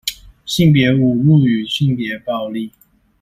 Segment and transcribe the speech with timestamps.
[0.47, 2.71] 性別侮辱與性別暴力